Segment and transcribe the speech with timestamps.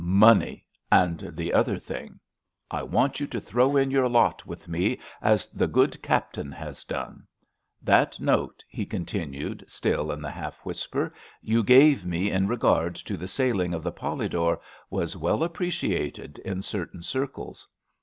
[0.03, 2.19] Money—and the other thing.
[2.71, 6.83] I want you to throw in your lot with me as the good Captain has
[6.83, 7.27] done.
[7.83, 13.15] That note," he continued, still in the half whisper, "you gave me in regard to
[13.15, 14.59] the sailing of the Polydor
[14.89, 17.67] was well appreciated in certain circles."